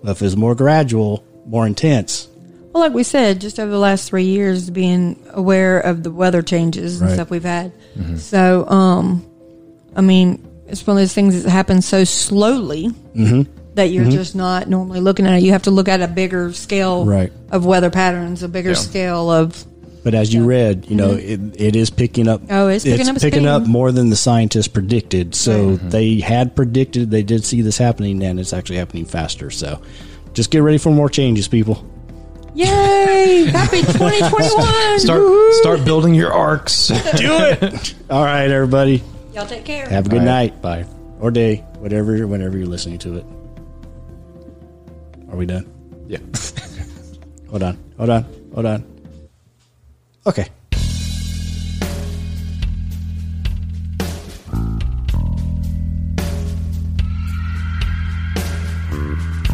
[0.03, 2.27] But if it's more gradual, more intense,
[2.73, 6.41] Well, like we said, just over the last three years, being aware of the weather
[6.41, 7.13] changes and Right.
[7.13, 7.71] stuff we've had.
[7.95, 8.15] Mm-hmm.
[8.17, 9.23] So, um,
[9.95, 13.43] I mean, it's one of those things that happens so slowly mm-hmm.
[13.75, 14.13] that you're mm-hmm.
[14.13, 15.43] just not normally looking at it.
[15.43, 17.31] You have to look at a bigger scale Right.
[17.51, 18.75] of weather patterns, a bigger Yeah.
[18.75, 19.65] scale of.
[20.03, 22.41] But as you read, you know, it, it is picking up.
[22.41, 22.51] Mm-hmm.
[22.53, 25.33] Oh, it's picking up picking up more than the scientists predicted.
[25.33, 25.89] So Mm-hmm.
[25.89, 29.49] they had predicted, they did see this happening, and it's actually happening faster.
[29.49, 29.81] So
[30.33, 31.89] just get ready for more changes, people.
[32.53, 33.45] Yay!
[33.51, 34.99] Happy 2021!
[34.99, 35.53] Start Woohoo!
[35.53, 36.87] start building your arks.
[37.15, 37.95] Do it.
[38.09, 39.01] All right, everybody.
[39.33, 39.87] Y'all take care.
[39.89, 40.85] Have a good All right, night Bye.
[41.19, 43.25] or day, whatever, whenever you're listening to it.
[45.29, 45.65] Are we done?
[46.07, 46.19] Yeah.
[47.49, 47.77] Hold on.
[47.97, 48.23] Hold on.
[48.53, 48.92] Hold on.
[50.25, 50.47] Okay.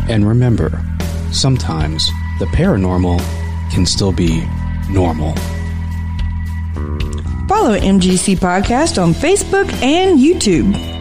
[0.09, 0.83] And remember,
[1.31, 2.07] sometimes
[2.39, 3.19] the paranormal
[3.71, 4.43] can still be
[4.89, 5.35] normal.
[7.47, 10.98] Follow MGC Podcast on Facebook and YouTube.